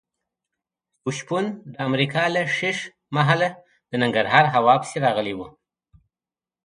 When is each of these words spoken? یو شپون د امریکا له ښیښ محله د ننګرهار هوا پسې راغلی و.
یو 1.03 1.11
شپون 1.17 1.45
د 1.71 1.73
امریکا 1.87 2.23
له 2.35 2.41
ښیښ 2.55 2.77
محله 3.15 3.49
د 3.89 3.91
ننګرهار 4.01 4.45
هوا 4.55 4.75
پسې 4.81 4.97
راغلی 5.05 5.33
و. 5.35 5.39